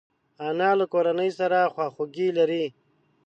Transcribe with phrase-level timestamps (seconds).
[0.47, 2.65] انا له کورنۍ سره خواخوږي لري